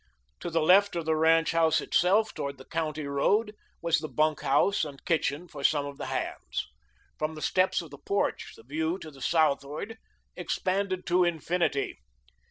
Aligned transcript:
To 0.39 0.49
the 0.49 0.63
left 0.63 0.95
of 0.95 1.05
the 1.05 1.15
ranch 1.15 1.51
house 1.51 1.79
itself, 1.79 2.33
toward 2.33 2.57
the 2.57 2.65
County 2.65 3.05
Road, 3.05 3.53
was 3.83 3.99
the 3.99 4.07
bunk 4.07 4.41
house 4.41 4.83
and 4.83 5.05
kitchen 5.05 5.47
for 5.47 5.63
some 5.63 5.85
of 5.85 5.99
the 5.99 6.07
hands. 6.07 6.67
From 7.19 7.35
the 7.35 7.39
steps 7.43 7.83
of 7.83 7.91
the 7.91 7.99
porch 7.99 8.53
the 8.57 8.63
view 8.63 8.97
to 8.97 9.11
the 9.11 9.21
southward 9.21 9.99
expanded 10.35 11.05
to 11.05 11.23
infinity. 11.23 11.99